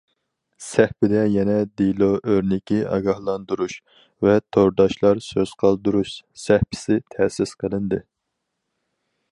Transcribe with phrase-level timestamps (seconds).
[0.67, 3.75] سەھىپىدە يەنە« دېلو ئۆرنىكى ئاگاھلاندۇرۇش»
[4.27, 8.03] ۋە« تورداشلار سۆز قالدۇرۇش» سەھىپىسى تەسىس قىلىندى.